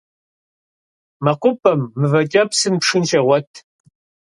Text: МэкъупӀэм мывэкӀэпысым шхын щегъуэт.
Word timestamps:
МэкъупӀэм 1.23 1.81
мывэкӀэпысым 1.99 2.75
шхын 2.85 3.03
щегъуэт. 3.09 3.51